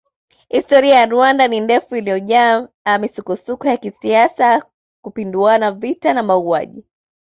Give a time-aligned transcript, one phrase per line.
[0.49, 2.67] Historia ya Rwanda ni ndefu iliyojaa
[2.99, 4.65] misukosuko ya kisiasa
[5.01, 6.85] kupinduana vita na mauaji